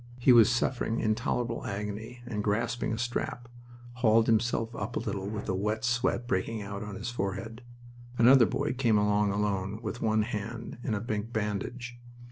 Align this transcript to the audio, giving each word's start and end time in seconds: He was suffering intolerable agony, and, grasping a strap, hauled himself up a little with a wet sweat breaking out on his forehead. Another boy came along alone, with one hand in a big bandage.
He 0.17 0.31
was 0.31 0.49
suffering 0.51 0.99
intolerable 0.99 1.63
agony, 1.67 2.23
and, 2.25 2.43
grasping 2.43 2.91
a 2.91 2.97
strap, 2.97 3.47
hauled 3.97 4.25
himself 4.25 4.75
up 4.75 4.95
a 4.95 4.99
little 4.99 5.27
with 5.29 5.47
a 5.47 5.53
wet 5.53 5.85
sweat 5.85 6.27
breaking 6.27 6.59
out 6.59 6.81
on 6.81 6.95
his 6.95 7.11
forehead. 7.11 7.61
Another 8.17 8.47
boy 8.47 8.73
came 8.73 8.97
along 8.97 9.31
alone, 9.31 9.79
with 9.83 10.01
one 10.01 10.23
hand 10.23 10.79
in 10.83 10.95
a 10.95 10.99
big 11.01 11.31
bandage. 11.31 11.99